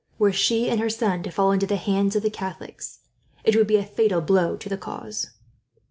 [0.17, 3.01] Were she and her son to fall into the hands of the Catholics,
[3.43, 5.29] it would be a fatal blow to the cause."